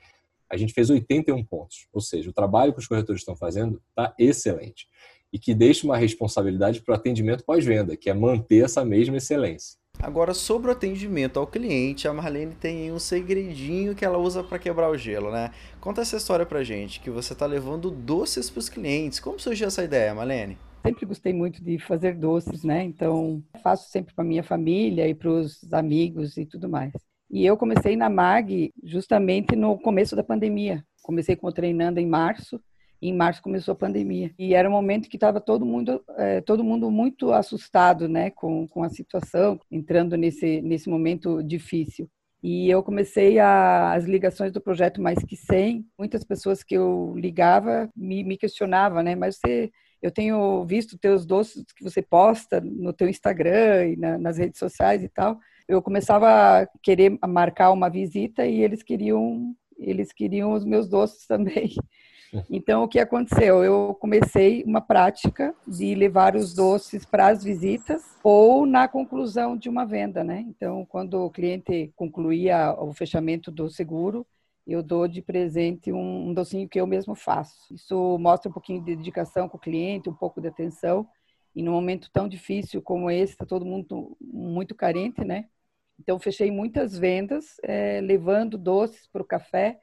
a 0.48 0.56
gente 0.56 0.72
fez 0.72 0.92
81 0.92 1.44
pontos. 1.44 1.88
Ou 1.92 2.00
seja, 2.00 2.30
o 2.30 2.34
trabalho 2.34 2.74
que 2.74 2.80
os 2.80 2.88
corretores 2.88 3.22
estão 3.22 3.36
fazendo 3.36 3.82
está 3.90 4.14
excelente. 4.20 4.88
E 5.34 5.40
que 5.40 5.56
deixa 5.56 5.88
uma 5.88 5.98
responsabilidade 5.98 6.80
para 6.82 6.92
o 6.92 6.96
atendimento 6.96 7.44
pós-venda, 7.44 7.98
que 7.98 8.08
é 8.08 8.14
manter 8.14 8.64
essa 8.64 8.86
mesma 8.86 9.18
excelência. 9.18 9.81
Agora, 10.02 10.34
sobre 10.34 10.70
o 10.70 10.72
atendimento 10.72 11.38
ao 11.38 11.46
cliente, 11.46 12.08
a 12.08 12.14
Marlene 12.14 12.56
tem 12.56 12.92
um 12.92 12.98
segredinho 12.98 13.94
que 13.94 14.04
ela 14.04 14.18
usa 14.18 14.44
para 14.44 14.58
quebrar 14.58 14.90
o 14.90 14.98
gelo, 14.98 15.32
né? 15.32 15.52
Conta 15.80 16.02
essa 16.02 16.18
história 16.18 16.44
pra 16.44 16.64
gente, 16.64 17.00
que 17.00 17.12
você 17.12 17.34
está 17.34 17.46
levando 17.46 17.92
doces 17.92 18.50
para 18.50 18.60
os 18.60 18.68
clientes. 18.68 19.20
Como 19.20 19.40
surgiu 19.40 19.68
essa 19.68 19.84
ideia, 19.84 20.16
Marlene? 20.16 20.58
Sempre 20.84 21.06
gostei 21.06 21.32
muito 21.32 21.64
de 21.64 21.78
fazer 21.78 22.16
doces, 22.16 22.64
né? 22.64 22.84
Então, 22.84 23.44
faço 23.62 23.92
sempre 23.92 24.12
para 24.16 24.24
minha 24.24 24.42
família 24.42 25.08
e 25.08 25.14
para 25.14 25.30
os 25.30 25.72
amigos 25.72 26.36
e 26.36 26.48
tudo 26.48 26.68
mais. 26.68 26.94
E 27.30 27.46
eu 27.46 27.56
comecei 27.56 27.96
na 27.96 28.10
MAG 28.10 28.74
justamente 28.84 29.56
no 29.56 29.78
começo 29.78 30.16
da 30.16 30.24
pandemia. 30.24 30.84
Comecei 31.04 31.36
com 31.36 31.52
treinando 31.52 32.00
em 32.00 32.08
março. 32.08 32.60
Em 33.02 33.14
março 33.14 33.42
começou 33.42 33.72
a 33.74 33.76
pandemia. 33.76 34.32
E 34.38 34.54
era 34.54 34.68
um 34.68 34.72
momento 34.72 35.10
que 35.10 35.18
estava 35.18 35.42
todo 35.42 35.66
mundo, 35.66 36.04
é, 36.18 36.42
todo 36.42 36.64
mundo 36.64 36.92
muito 36.92 37.32
assustado, 37.32 38.08
né, 38.08 38.30
com, 38.30 38.68
com 38.68 38.84
a 38.84 38.90
situação, 38.90 39.60
entrando 39.72 40.16
nesse, 40.16 40.62
nesse 40.62 40.90
momento 40.90 41.42
difícil. 41.42 42.10
E 42.44 42.70
eu 42.70 42.82
comecei 42.82 43.40
a, 43.40 43.94
as 43.94 44.06
ligações 44.06 44.52
do 44.52 44.62
projeto 44.62 45.02
Mais 45.02 45.20
Que 45.24 45.36
100. 45.36 45.86
Muitas 45.98 46.24
pessoas 46.24 46.64
que 46.64 46.76
eu 46.76 47.14
ligava 47.16 47.90
me, 47.96 48.24
me 48.24 48.38
questionavam, 48.38 49.04
né? 49.04 49.16
Mas 49.16 49.38
você, 49.38 49.72
eu 50.02 50.12
tenho 50.12 50.66
visto 50.66 50.98
teus 50.98 51.26
doces 51.26 51.64
que 51.76 51.84
você 51.84 52.02
posta 52.02 52.60
no 52.62 52.94
teu 52.94 53.08
Instagram 53.08 53.90
e 53.90 53.96
na, 53.96 54.18
nas 54.18 54.38
redes 54.38 54.60
sociais 54.60 55.04
e 55.04 55.10
tal 55.10 55.40
eu 55.72 55.82
começava 55.82 56.28
a 56.62 56.68
querer 56.84 57.18
marcar 57.28 57.72
uma 57.72 57.90
visita 57.90 58.46
e 58.46 58.62
eles 58.62 58.84
queriam 58.84 59.56
eles 59.78 60.12
queriam 60.14 60.54
os 60.54 60.64
meus 60.64 60.88
doces 60.88 61.26
também. 61.26 61.72
Então, 62.50 62.84
o 62.84 62.88
que 62.88 63.00
aconteceu? 63.00 63.64
Eu 63.64 63.96
comecei 64.00 64.64
uma 64.64 64.80
prática 64.80 65.54
de 65.68 65.94
levar 65.96 66.36
os 66.36 66.54
doces 66.54 67.06
para 67.06 67.28
as 67.28 67.44
visitas 67.44 68.04
ou 68.24 68.66
na 68.66 68.88
conclusão 68.88 69.58
de 69.58 69.68
uma 69.68 69.86
venda, 69.86 70.24
né? 70.24 70.46
Então, 70.48 70.86
quando 70.86 71.26
o 71.26 71.30
cliente 71.30 71.92
concluía 71.96 72.74
o 72.80 72.94
fechamento 72.94 73.52
do 73.52 73.70
seguro, 73.70 74.26
eu 74.66 74.82
dou 74.82 75.08
de 75.08 75.22
presente 75.22 75.92
um, 75.92 76.34
docinho 76.34 76.70
que 76.70 76.80
eu 76.80 76.88
mesmo 76.88 77.16
faço. 77.16 77.74
Isso 77.74 78.18
mostra 78.20 78.50
um 78.50 78.54
pouquinho 78.54 78.80
de 78.84 78.96
dedicação 78.96 79.50
com 79.50 79.58
o 79.58 79.60
cliente, 79.60 80.10
um 80.10 80.14
pouco 80.14 80.40
de 80.40 80.48
atenção. 80.48 81.08
E 81.54 81.62
num 81.62 81.74
momento 81.74 82.10
tão 82.14 82.30
difícil 82.30 82.82
como 82.82 83.12
esse, 83.12 83.34
está 83.34 83.46
todo 83.46 83.66
mundo 83.66 84.16
muito 84.22 84.74
carente, 84.74 85.26
né? 85.26 85.50
Então, 86.00 86.20
fechei 86.20 86.50
muitas 86.50 86.98
vendas, 86.98 87.58
é, 87.64 88.00
levando 88.02 88.58
doces 88.58 89.08
para 89.08 89.22
o 89.22 89.26
café 89.26 89.80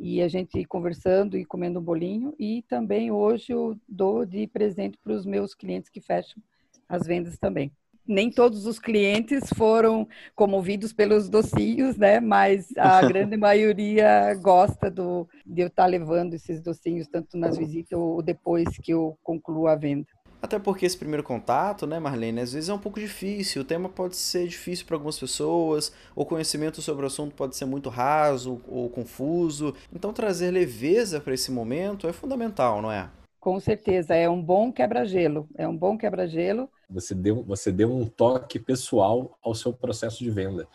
e 0.00 0.22
a 0.22 0.28
gente 0.28 0.64
conversando 0.64 1.36
e 1.36 1.44
comendo 1.44 1.78
um 1.78 1.82
bolinho. 1.82 2.34
E 2.38 2.62
também 2.62 3.10
hoje 3.10 3.52
eu 3.52 3.78
dou 3.86 4.24
de 4.24 4.46
presente 4.46 4.96
para 4.96 5.12
os 5.12 5.26
meus 5.26 5.54
clientes 5.54 5.90
que 5.90 6.00
fecham 6.00 6.42
as 6.88 7.06
vendas 7.06 7.38
também. 7.38 7.70
Nem 8.08 8.30
todos 8.30 8.66
os 8.66 8.78
clientes 8.78 9.44
foram 9.54 10.08
comovidos 10.34 10.92
pelos 10.92 11.28
docinhos, 11.28 11.96
né? 11.96 12.18
Mas 12.18 12.74
a 12.76 13.02
grande 13.06 13.36
maioria 13.36 14.34
gosta 14.34 14.90
do, 14.90 15.28
de 15.46 15.60
eu 15.60 15.68
estar 15.68 15.86
levando 15.86 16.34
esses 16.34 16.62
docinhos, 16.62 17.06
tanto 17.06 17.36
nas 17.36 17.56
visitas 17.58 17.96
ou 17.96 18.22
depois 18.22 18.66
que 18.78 18.92
eu 18.92 19.16
concluo 19.22 19.68
a 19.68 19.76
venda. 19.76 20.08
Até 20.42 20.58
porque 20.58 20.86
esse 20.86 20.96
primeiro 20.96 21.22
contato, 21.22 21.86
né, 21.86 21.98
Marlene, 21.98 22.40
às 22.40 22.52
vezes 22.52 22.70
é 22.70 22.74
um 22.74 22.78
pouco 22.78 22.98
difícil. 22.98 23.62
O 23.62 23.64
tema 23.64 23.88
pode 23.88 24.16
ser 24.16 24.48
difícil 24.48 24.86
para 24.86 24.96
algumas 24.96 25.18
pessoas, 25.18 25.92
o 26.14 26.24
conhecimento 26.24 26.80
sobre 26.80 27.04
o 27.04 27.06
assunto 27.06 27.34
pode 27.34 27.56
ser 27.56 27.66
muito 27.66 27.90
raso 27.90 28.60
ou 28.66 28.88
confuso. 28.88 29.74
Então, 29.94 30.12
trazer 30.12 30.50
leveza 30.50 31.20
para 31.20 31.34
esse 31.34 31.50
momento 31.52 32.08
é 32.08 32.12
fundamental, 32.12 32.80
não 32.80 32.90
é? 32.90 33.10
Com 33.38 33.58
certeza, 33.60 34.14
é 34.14 34.28
um 34.28 34.40
bom 34.40 34.72
quebra-gelo. 34.72 35.48
É 35.56 35.68
um 35.68 35.76
bom 35.76 35.96
quebra-gelo. 35.96 36.68
Você 36.88 37.14
deu, 37.14 37.42
você 37.42 37.70
deu 37.70 37.92
um 37.92 38.06
toque 38.06 38.58
pessoal 38.58 39.38
ao 39.42 39.54
seu 39.54 39.72
processo 39.72 40.24
de 40.24 40.30
venda, 40.30 40.66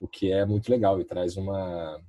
o 0.00 0.08
que 0.08 0.32
é 0.32 0.44
muito 0.44 0.70
legal 0.70 1.00
e 1.00 1.04
traz 1.04 1.36
uma, 1.36 2.00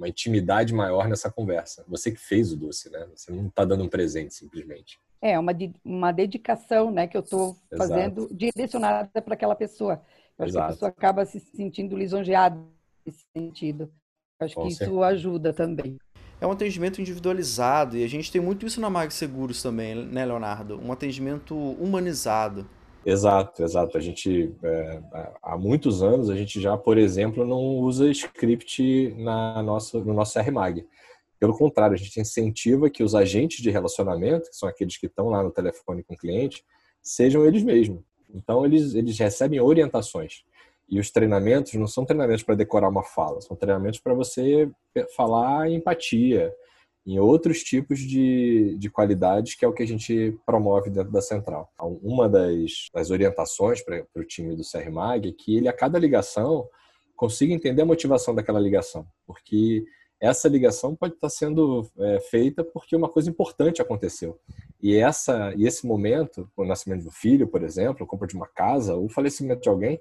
uma 0.00 0.08
intimidade 0.08 0.72
maior 0.72 1.06
nessa 1.06 1.30
conversa. 1.30 1.84
Você 1.86 2.10
que 2.10 2.18
fez 2.18 2.50
o 2.52 2.56
doce, 2.56 2.90
né? 2.90 3.06
Você 3.14 3.30
não 3.30 3.48
está 3.48 3.66
dando 3.66 3.84
um 3.84 3.88
presente 3.88 4.34
simplesmente. 4.34 4.98
É, 5.20 5.38
uma, 5.38 5.52
uma 5.84 6.10
dedicação 6.10 6.90
né, 6.90 7.06
que 7.06 7.14
eu 7.14 7.20
estou 7.20 7.54
fazendo 7.76 8.26
direcionada 8.32 9.20
para 9.20 9.34
aquela 9.34 9.54
pessoa. 9.54 10.02
Eu 10.38 10.46
acho 10.46 10.52
Exato. 10.52 10.66
que 10.66 10.70
a 10.70 10.74
pessoa 10.74 10.88
acaba 10.88 11.26
se 11.26 11.38
sentindo 11.38 11.94
lisonjeada 11.94 12.58
nesse 13.04 13.26
sentido. 13.36 13.92
Eu 14.40 14.46
acho 14.46 14.54
Com 14.54 14.62
que 14.62 14.70
certeza. 14.70 14.90
isso 14.90 15.02
ajuda 15.02 15.52
também. 15.52 15.98
É 16.40 16.46
um 16.46 16.52
atendimento 16.52 17.02
individualizado 17.02 17.98
e 17.98 18.02
a 18.02 18.08
gente 18.08 18.32
tem 18.32 18.40
muito 18.40 18.64
isso 18.64 18.80
na 18.80 18.88
Mag 18.88 19.12
Seguros 19.12 19.62
também, 19.62 19.94
né, 19.94 20.24
Leonardo? 20.24 20.80
Um 20.82 20.90
atendimento 20.90 21.54
humanizado. 21.54 22.66
Exato, 23.04 23.62
exato. 23.62 23.96
A 23.96 24.00
gente, 24.00 24.54
é, 24.62 25.02
há 25.42 25.56
muitos 25.56 26.02
anos, 26.02 26.28
a 26.28 26.36
gente 26.36 26.60
já, 26.60 26.76
por 26.76 26.98
exemplo, 26.98 27.46
não 27.46 27.78
usa 27.78 28.10
script 28.10 29.14
na 29.16 29.62
nossa, 29.62 29.98
no 29.98 30.12
nosso 30.12 30.38
RMAG. 30.38 30.86
Pelo 31.38 31.56
contrário, 31.56 31.94
a 31.94 31.98
gente 31.98 32.20
incentiva 32.20 32.90
que 32.90 33.02
os 33.02 33.14
agentes 33.14 33.62
de 33.62 33.70
relacionamento, 33.70 34.50
que 34.50 34.56
são 34.56 34.68
aqueles 34.68 34.98
que 34.98 35.06
estão 35.06 35.30
lá 35.30 35.42
no 35.42 35.50
telefone 35.50 36.02
com 36.02 36.12
o 36.12 36.16
cliente, 36.16 36.62
sejam 37.02 37.46
eles 37.46 37.62
mesmos. 37.62 38.02
Então, 38.34 38.64
eles, 38.64 38.94
eles 38.94 39.18
recebem 39.18 39.60
orientações. 39.60 40.44
E 40.88 41.00
os 41.00 41.10
treinamentos 41.10 41.72
não 41.74 41.86
são 41.86 42.04
treinamentos 42.04 42.42
para 42.42 42.54
decorar 42.54 42.88
uma 42.88 43.02
fala, 43.02 43.40
são 43.40 43.56
treinamentos 43.56 44.00
para 44.00 44.12
você 44.12 44.70
falar 45.16 45.70
em 45.70 45.76
empatia, 45.76 46.52
em 47.06 47.18
outros 47.18 47.62
tipos 47.62 47.98
de, 47.98 48.76
de 48.78 48.90
qualidades, 48.90 49.54
que 49.54 49.64
é 49.64 49.68
o 49.68 49.72
que 49.72 49.82
a 49.82 49.86
gente 49.86 50.38
promove 50.44 50.90
dentro 50.90 51.10
da 51.10 51.22
central. 51.22 51.70
Então, 51.74 51.98
uma 52.02 52.28
das, 52.28 52.88
das 52.92 53.10
orientações 53.10 53.82
para 53.82 54.04
o 54.16 54.24
time 54.24 54.54
do 54.54 54.62
CRMAG 54.62 55.28
é 55.28 55.32
que 55.32 55.56
ele, 55.56 55.68
a 55.68 55.72
cada 55.72 55.98
ligação, 55.98 56.68
consiga 57.16 57.52
entender 57.52 57.82
a 57.82 57.86
motivação 57.86 58.34
daquela 58.34 58.60
ligação. 58.60 59.06
Porque 59.26 59.84
essa 60.20 60.48
ligação 60.48 60.94
pode 60.94 61.14
estar 61.14 61.30
sendo 61.30 61.88
é, 61.98 62.20
feita 62.20 62.62
porque 62.62 62.94
uma 62.94 63.08
coisa 63.08 63.30
importante 63.30 63.80
aconteceu. 63.80 64.38
E 64.82 64.94
essa 64.96 65.52
e 65.56 65.66
esse 65.66 65.86
momento, 65.86 66.50
o 66.54 66.64
nascimento 66.64 67.04
do 67.04 67.10
filho, 67.10 67.48
por 67.48 67.62
exemplo, 67.62 68.04
a 68.04 68.06
compra 68.06 68.28
de 68.28 68.36
uma 68.36 68.46
casa, 68.46 68.94
o 68.94 69.08
falecimento 69.08 69.62
de 69.62 69.68
alguém, 69.70 69.98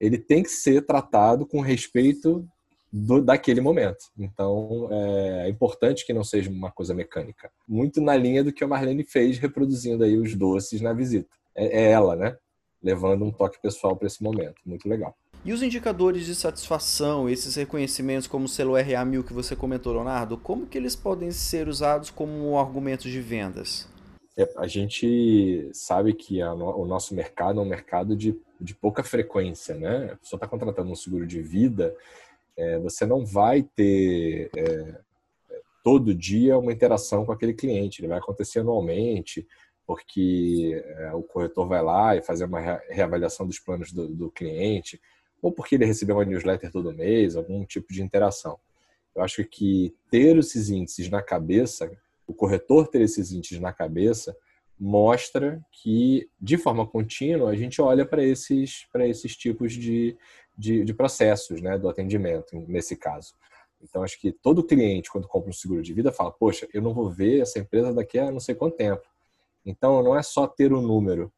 ele 0.00 0.18
tem 0.18 0.42
que 0.42 0.50
ser 0.50 0.86
tratado 0.86 1.46
com 1.46 1.60
respeito 1.60 2.46
do, 2.92 3.20
daquele 3.20 3.60
momento. 3.60 4.06
Então, 4.18 4.88
é, 4.90 5.46
é 5.46 5.48
importante 5.48 6.06
que 6.06 6.12
não 6.12 6.24
seja 6.24 6.50
uma 6.50 6.70
coisa 6.70 6.94
mecânica. 6.94 7.50
Muito 7.68 8.00
na 8.00 8.16
linha 8.16 8.42
do 8.42 8.52
que 8.52 8.64
a 8.64 8.68
Marlene 8.68 9.04
fez, 9.04 9.38
reproduzindo 9.38 10.04
aí 10.04 10.16
os 10.16 10.34
doces 10.34 10.80
na 10.80 10.92
visita. 10.92 11.28
É, 11.54 11.82
é 11.82 11.90
ela, 11.90 12.16
né? 12.16 12.36
Levando 12.82 13.24
um 13.24 13.30
toque 13.30 13.60
pessoal 13.60 13.96
para 13.96 14.06
esse 14.06 14.22
momento. 14.22 14.56
Muito 14.64 14.88
legal. 14.88 15.16
E 15.44 15.52
os 15.52 15.62
indicadores 15.62 16.26
de 16.26 16.34
satisfação, 16.34 17.28
esses 17.30 17.54
reconhecimentos 17.54 18.26
como 18.26 18.46
o 18.46 18.48
selo 18.48 18.72
RA1000 18.72 19.24
que 19.24 19.32
você 19.32 19.54
comentou, 19.54 19.92
Leonardo, 19.92 20.36
como 20.36 20.66
que 20.66 20.76
eles 20.76 20.96
podem 20.96 21.30
ser 21.30 21.68
usados 21.68 22.10
como 22.10 22.58
argumentos 22.58 23.10
de 23.10 23.20
vendas? 23.20 23.88
É, 24.36 24.52
a 24.56 24.66
gente 24.66 25.70
sabe 25.72 26.12
que 26.12 26.42
a, 26.42 26.52
o 26.52 26.84
nosso 26.84 27.14
mercado 27.14 27.60
é 27.60 27.62
um 27.62 27.68
mercado 27.68 28.16
de, 28.16 28.36
de 28.60 28.74
pouca 28.74 29.02
frequência, 29.04 29.74
né? 29.76 30.10
A 30.12 30.16
pessoa 30.16 30.36
está 30.36 30.48
contratando 30.48 30.90
um 30.90 30.96
seguro 30.96 31.26
de 31.26 31.40
vida, 31.40 31.94
é, 32.56 32.78
você 32.78 33.04
não 33.04 33.24
vai 33.24 33.62
ter 33.62 34.50
é, 34.56 35.00
todo 35.84 36.14
dia 36.14 36.58
uma 36.58 36.72
interação 36.72 37.24
com 37.24 37.32
aquele 37.32 37.54
cliente, 37.54 38.00
ele 38.00 38.08
vai 38.08 38.18
acontecer 38.18 38.60
anualmente, 38.60 39.46
porque 39.86 40.82
é, 40.84 41.12
o 41.14 41.22
corretor 41.22 41.68
vai 41.68 41.82
lá 41.82 42.16
e 42.16 42.22
fazer 42.22 42.44
uma 42.44 42.60
reavaliação 42.88 43.46
dos 43.46 43.58
planos 43.58 43.92
do, 43.92 44.08
do 44.08 44.30
cliente, 44.30 45.00
ou 45.40 45.52
porque 45.52 45.76
ele 45.76 45.84
recebeu 45.84 46.16
uma 46.16 46.24
newsletter 46.24 46.72
todo 46.72 46.92
mês, 46.92 47.36
algum 47.36 47.64
tipo 47.64 47.92
de 47.92 48.02
interação. 48.02 48.58
Eu 49.14 49.22
acho 49.22 49.44
que 49.44 49.94
ter 50.10 50.36
esses 50.36 50.70
índices 50.70 51.08
na 51.08 51.22
cabeça, 51.22 51.90
o 52.26 52.34
corretor 52.34 52.88
ter 52.88 53.02
esses 53.02 53.32
índices 53.32 53.60
na 53.60 53.72
cabeça, 53.72 54.36
mostra 54.78 55.60
que, 55.70 56.28
de 56.40 56.58
forma 56.58 56.86
contínua, 56.86 57.50
a 57.50 57.56
gente 57.56 57.80
olha 57.80 58.04
para 58.04 58.22
esses, 58.22 58.86
para 58.92 59.06
esses 59.06 59.36
tipos 59.36 59.72
de, 59.72 60.16
de, 60.56 60.84
de, 60.84 60.94
processos 60.94 61.60
né, 61.60 61.78
do 61.78 61.88
atendimento, 61.88 62.56
nesse 62.68 62.96
caso. 62.96 63.34
Então, 63.82 64.02
acho 64.02 64.18
que 64.20 64.32
todo 64.32 64.64
cliente, 64.64 65.10
quando 65.10 65.28
compra 65.28 65.50
um 65.50 65.52
seguro 65.52 65.82
de 65.82 65.92
vida, 65.92 66.10
fala: 66.10 66.32
Poxa, 66.32 66.66
eu 66.72 66.80
não 66.80 66.94
vou 66.94 67.10
ver 67.10 67.40
essa 67.40 67.58
empresa 67.58 67.92
daqui 67.92 68.18
a 68.18 68.30
não 68.30 68.40
sei 68.40 68.54
quanto 68.54 68.76
tempo. 68.76 69.02
Então, 69.64 70.02
não 70.02 70.16
é 70.16 70.22
só 70.22 70.46
ter 70.46 70.72
o 70.72 70.78
um 70.78 70.82
número, 70.82 71.32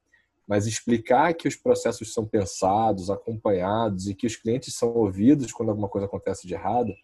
mas 0.47 0.67
explicar 0.67 1.35
que 1.35 1.49
os 1.49 1.57
processos 1.57 2.13
são 2.13 2.25
pensados, 2.25 3.11
acompanhados 3.11 4.09
e 4.09 4.15
que 4.15 4.27
os 4.27 4.37
clientes 4.37 4.75
são 4.75 4.91
ouvidos 4.95 5.53
quando 5.53 5.71
alguma 5.71 5.89
coisa 5.89 6.07
acontece 6.07 6.47
de 6.47 6.55
errado, 6.55 6.95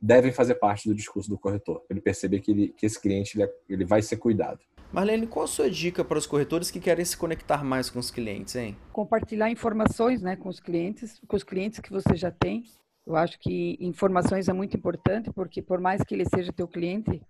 devem 0.00 0.32
fazer 0.32 0.54
parte 0.54 0.88
do 0.88 0.94
discurso 0.94 1.28
do 1.28 1.38
corretor. 1.38 1.84
Ele 1.90 2.00
perceber 2.00 2.40
que, 2.40 2.50
ele, 2.50 2.68
que 2.68 2.86
esse 2.86 2.98
cliente 3.00 3.36
ele, 3.36 3.44
é, 3.44 3.54
ele 3.68 3.84
vai 3.84 4.00
ser 4.02 4.16
cuidado. 4.16 4.60
Marlene, 4.92 5.26
qual 5.26 5.44
a 5.44 5.48
sua 5.48 5.70
dica 5.70 6.04
para 6.04 6.18
os 6.18 6.26
corretores 6.26 6.70
que 6.70 6.80
querem 6.80 7.04
se 7.04 7.16
conectar 7.16 7.62
mais 7.62 7.88
com 7.88 8.00
os 8.00 8.10
clientes, 8.10 8.56
hein? 8.56 8.76
Compartilhar 8.92 9.48
informações 9.48 10.20
né, 10.20 10.34
com 10.34 10.48
os 10.48 10.58
clientes, 10.58 11.20
com 11.28 11.36
os 11.36 11.44
clientes 11.44 11.78
que 11.78 11.92
você 11.92 12.16
já 12.16 12.30
tem. 12.30 12.64
Eu 13.06 13.14
acho 13.14 13.38
que 13.38 13.76
informações 13.80 14.48
é 14.48 14.52
muito 14.52 14.76
importante, 14.76 15.30
porque 15.32 15.62
por 15.62 15.80
mais 15.80 16.02
que 16.02 16.14
ele 16.14 16.24
seja 16.24 16.52
teu 16.52 16.66
cliente, 16.66 17.22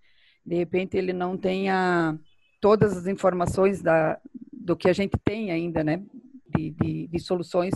de 0.43 0.55
repente 0.55 0.97
ele 0.97 1.13
não 1.13 1.37
tenha 1.37 2.17
todas 2.59 2.97
as 2.97 3.05
informações 3.05 3.81
da, 3.81 4.19
do 4.51 4.75
que 4.75 4.89
a 4.89 4.93
gente 4.93 5.17
tem 5.23 5.51
ainda, 5.51 5.83
né? 5.83 6.03
De, 6.55 6.71
de, 6.71 7.07
de 7.07 7.19
soluções 7.19 7.73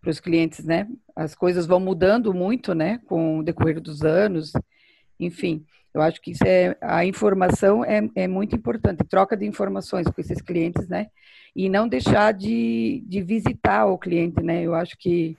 para 0.00 0.10
os 0.10 0.20
clientes, 0.20 0.64
né? 0.64 0.88
As 1.14 1.34
coisas 1.34 1.66
vão 1.66 1.78
mudando 1.78 2.32
muito, 2.32 2.74
né? 2.74 2.98
Com 3.06 3.40
o 3.40 3.42
decorrer 3.42 3.78
dos 3.78 4.02
anos, 4.02 4.52
enfim. 5.20 5.66
Eu 5.94 6.02
acho 6.02 6.20
que 6.20 6.32
isso 6.32 6.44
é 6.46 6.76
a 6.80 7.04
informação 7.04 7.84
é, 7.84 8.08
é 8.14 8.28
muito 8.28 8.54
importante, 8.54 9.04
troca 9.04 9.36
de 9.36 9.46
informações 9.46 10.06
com 10.06 10.20
esses 10.20 10.40
clientes, 10.40 10.88
né? 10.88 11.08
E 11.56 11.68
não 11.68 11.88
deixar 11.88 12.32
de, 12.32 13.02
de 13.06 13.22
visitar 13.22 13.86
o 13.86 13.98
cliente, 13.98 14.42
né? 14.42 14.62
Eu 14.62 14.74
acho 14.74 14.96
que 14.98 15.36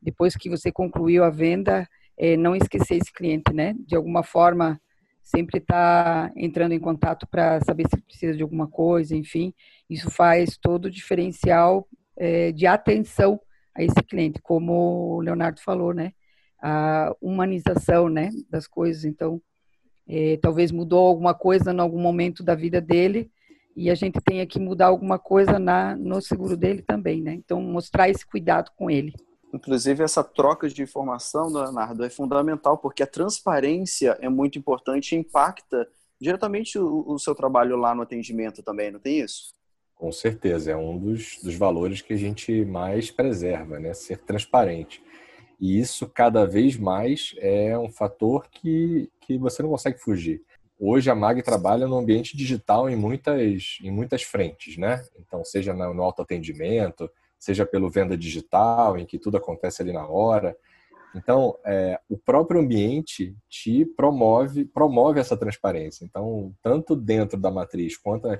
depois 0.00 0.36
que 0.36 0.48
você 0.48 0.72
concluiu 0.72 1.24
a 1.24 1.30
venda, 1.30 1.88
é, 2.18 2.36
não 2.36 2.56
esquecer 2.56 2.96
esse 2.96 3.12
cliente, 3.12 3.52
né? 3.52 3.74
De 3.86 3.94
alguma 3.94 4.22
forma, 4.22 4.80
sempre 5.22 5.58
estar 5.58 6.28
tá 6.28 6.32
entrando 6.36 6.72
em 6.72 6.80
contato 6.80 7.26
para 7.26 7.60
saber 7.64 7.86
se 7.88 8.00
precisa 8.00 8.36
de 8.36 8.42
alguma 8.42 8.68
coisa, 8.68 9.14
enfim. 9.16 9.52
Isso 9.90 10.10
faz 10.10 10.56
todo 10.56 10.86
o 10.86 10.90
diferencial 10.90 11.86
é, 12.16 12.52
de 12.52 12.66
atenção 12.66 13.40
a 13.74 13.82
esse 13.82 14.02
cliente, 14.08 14.40
como 14.40 15.16
o 15.16 15.20
Leonardo 15.20 15.60
falou, 15.60 15.92
né? 15.92 16.12
A 16.62 17.14
humanização, 17.20 18.08
né, 18.08 18.30
das 18.48 18.66
coisas. 18.66 19.04
Então, 19.04 19.42
é, 20.08 20.38
talvez 20.40 20.70
mudou 20.70 21.06
alguma 21.06 21.34
coisa 21.34 21.72
em 21.72 21.80
algum 21.80 22.00
momento 22.00 22.42
da 22.42 22.54
vida 22.54 22.80
dele 22.80 23.30
e 23.76 23.90
a 23.90 23.94
gente 23.94 24.20
tenha 24.20 24.46
que 24.46 24.58
mudar 24.58 24.86
alguma 24.86 25.18
coisa 25.18 25.58
na, 25.58 25.94
no 25.94 26.20
seguro 26.22 26.56
dele 26.56 26.80
também, 26.80 27.20
né? 27.20 27.34
Então, 27.34 27.60
mostrar 27.60 28.08
esse 28.08 28.24
cuidado 28.24 28.70
com 28.76 28.90
ele. 28.90 29.12
Inclusive, 29.52 30.02
essa 30.02 30.24
troca 30.24 30.68
de 30.68 30.82
informação, 30.82 31.48
Leonardo, 31.48 32.04
é 32.04 32.10
fundamental, 32.10 32.78
porque 32.78 33.02
a 33.02 33.06
transparência 33.06 34.16
é 34.20 34.28
muito 34.28 34.58
importante 34.58 35.14
e 35.14 35.18
impacta 35.18 35.86
diretamente 36.20 36.78
o, 36.78 37.04
o 37.06 37.18
seu 37.18 37.34
trabalho 37.34 37.76
lá 37.76 37.94
no 37.94 38.02
atendimento 38.02 38.62
também, 38.62 38.90
não 38.90 38.98
tem 38.98 39.20
isso? 39.20 39.54
Com 39.94 40.12
certeza, 40.12 40.72
é 40.72 40.76
um 40.76 40.98
dos, 40.98 41.38
dos 41.42 41.54
valores 41.54 42.02
que 42.02 42.12
a 42.12 42.18
gente 42.18 42.64
mais 42.64 43.10
preserva, 43.10 43.78
né? 43.78 43.94
Ser 43.94 44.18
transparente. 44.18 45.02
E 45.58 45.78
isso 45.78 46.06
cada 46.06 46.46
vez 46.46 46.76
mais 46.76 47.34
é 47.38 47.78
um 47.78 47.88
fator 47.88 48.46
que, 48.50 49.10
que 49.26 49.36
você 49.38 49.62
não 49.62 49.70
consegue 49.70 49.98
fugir. 49.98 50.42
Hoje 50.78 51.10
a 51.10 51.14
MAG 51.14 51.42
trabalha 51.42 51.86
no 51.86 51.96
ambiente 51.96 52.36
digital 52.36 52.88
em 52.88 52.96
muitas, 52.96 53.78
em 53.82 53.90
muitas 53.90 54.22
frentes, 54.22 54.76
né? 54.76 55.02
Então, 55.18 55.44
seja 55.44 55.72
no 55.72 56.02
autoatendimento, 56.02 57.10
seja 57.38 57.64
pelo 57.64 57.88
venda 57.88 58.16
digital, 58.16 58.98
em 58.98 59.06
que 59.06 59.18
tudo 59.18 59.38
acontece 59.38 59.82
ali 59.82 59.92
na 59.92 60.06
hora. 60.06 60.56
Então, 61.14 61.56
é, 61.64 61.98
o 62.10 62.18
próprio 62.18 62.60
ambiente 62.60 63.34
te 63.48 63.86
promove, 63.86 64.66
promove 64.66 65.18
essa 65.18 65.36
transparência. 65.36 66.04
Então, 66.04 66.54
tanto 66.62 66.94
dentro 66.94 67.40
da 67.40 67.50
matriz 67.50 67.96
quanto 67.96 68.28
na 68.28 68.36